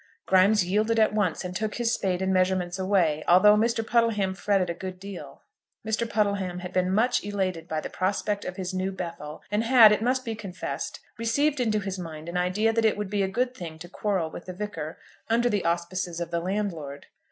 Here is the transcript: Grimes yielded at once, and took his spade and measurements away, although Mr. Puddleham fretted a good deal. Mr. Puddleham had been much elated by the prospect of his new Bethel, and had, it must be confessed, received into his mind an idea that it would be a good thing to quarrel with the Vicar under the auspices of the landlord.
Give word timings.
Grimes 0.25 0.65
yielded 0.65 0.97
at 0.97 1.13
once, 1.13 1.45
and 1.45 1.55
took 1.55 1.75
his 1.75 1.93
spade 1.93 2.23
and 2.23 2.33
measurements 2.33 2.79
away, 2.79 3.23
although 3.27 3.55
Mr. 3.55 3.85
Puddleham 3.85 4.33
fretted 4.33 4.67
a 4.67 4.73
good 4.73 4.99
deal. 4.99 5.43
Mr. 5.87 6.09
Puddleham 6.09 6.61
had 6.61 6.73
been 6.73 6.91
much 6.91 7.23
elated 7.23 7.67
by 7.67 7.79
the 7.79 7.87
prospect 7.87 8.43
of 8.43 8.55
his 8.55 8.73
new 8.73 8.91
Bethel, 8.91 9.43
and 9.51 9.63
had, 9.63 9.91
it 9.91 10.01
must 10.01 10.25
be 10.25 10.33
confessed, 10.33 11.01
received 11.19 11.59
into 11.59 11.79
his 11.79 11.99
mind 11.99 12.27
an 12.27 12.35
idea 12.35 12.73
that 12.73 12.83
it 12.83 12.97
would 12.97 13.11
be 13.11 13.21
a 13.21 13.27
good 13.27 13.53
thing 13.53 13.77
to 13.77 13.87
quarrel 13.87 14.31
with 14.31 14.45
the 14.45 14.53
Vicar 14.53 14.97
under 15.29 15.51
the 15.51 15.63
auspices 15.63 16.19
of 16.19 16.31
the 16.31 16.39
landlord. 16.39 17.05